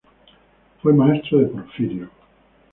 Fue 0.81 0.93
maestro 0.95 1.37
de 1.37 1.45
Porfirio. 1.45 2.09